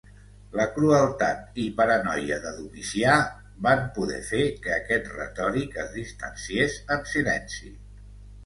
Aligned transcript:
La 0.59 0.63
crueltat 0.77 1.59
i 1.63 1.65
paranoia 1.81 2.39
de 2.45 2.53
Domicià 2.61 3.17
van 3.67 3.83
poder 3.99 4.19
fer 4.31 4.41
que 4.65 4.73
aquest 4.79 5.13
retòric 5.21 5.79
es 5.85 5.95
distanciés 6.01 6.83
en 6.97 7.09
silenci. 7.15 7.75